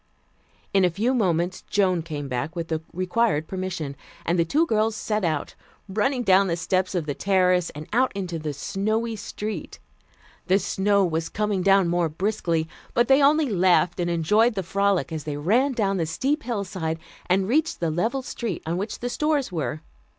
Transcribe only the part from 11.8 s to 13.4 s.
more briskly, but they